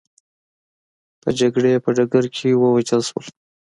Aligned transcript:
په 1.21 1.29
جګړې 1.39 1.73
په 1.83 1.89
ډګر 1.97 2.25
کې 2.35 2.59
ووژل 2.61 3.01
شول. 3.09 3.25